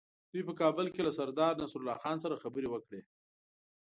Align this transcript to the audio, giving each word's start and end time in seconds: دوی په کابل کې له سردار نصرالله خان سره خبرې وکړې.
دوی 0.31 0.43
په 0.49 0.53
کابل 0.61 0.85
کې 0.93 1.01
له 1.07 1.11
سردار 1.17 1.53
نصرالله 1.61 1.95
خان 2.01 2.17
سره 2.23 2.41
خبرې 2.43 2.67
وکړې. 2.69 3.01